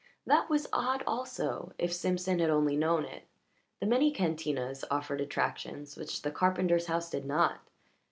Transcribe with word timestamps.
That 0.25 0.49
was 0.49 0.65
odd 0.73 1.03
also, 1.05 1.73
if 1.77 1.93
Simpson 1.93 2.39
had 2.39 2.49
only 2.49 2.75
known 2.75 3.05
it; 3.05 3.27
the 3.79 3.85
many 3.85 4.11
cantinas 4.11 4.83
offered 4.89 5.21
attractions 5.21 5.95
which 5.95 6.23
the 6.23 6.31
carpenter's 6.31 6.87
house 6.87 7.07
did 7.11 7.23
not. 7.23 7.61